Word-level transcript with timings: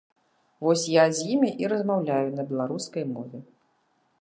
Вось 0.67 0.85
я 0.93 1.03
з 1.17 1.27
імі 1.35 1.51
і 1.65 1.69
размаўляю 1.73 2.27
на 2.39 2.47
беларускай 2.53 3.03
мове. 3.15 3.37